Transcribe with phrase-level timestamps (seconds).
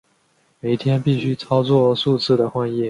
[0.59, 2.79] 每天必须操作数次的换液。